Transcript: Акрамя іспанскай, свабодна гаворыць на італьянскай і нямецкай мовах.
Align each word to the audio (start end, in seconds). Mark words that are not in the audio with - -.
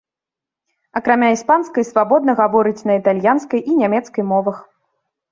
Акрамя 0.99 1.27
іспанскай, 1.33 1.83
свабодна 1.91 2.35
гаворыць 2.39 2.85
на 2.91 2.95
італьянскай 3.01 3.61
і 3.73 3.77
нямецкай 3.83 4.23
мовах. 4.31 4.57